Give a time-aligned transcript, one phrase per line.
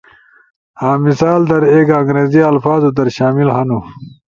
[1.05, 3.79] مثال در، ایک انگریزی الفاظو در شامل ہنو